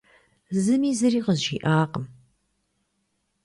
Зыми 0.63 0.89
зыри 0.97 1.19
къызжиӀакъым. 1.25 2.05